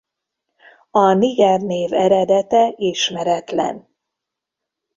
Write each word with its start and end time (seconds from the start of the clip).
A 0.91 1.13
Niger 1.13 1.59
név 1.61 1.93
eredete 1.93 2.73
ismeretlen. 2.77 3.89